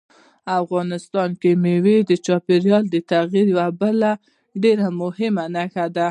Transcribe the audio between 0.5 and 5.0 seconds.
افغانستان کې مېوې د چاپېریال د تغیر یوه بله ډېره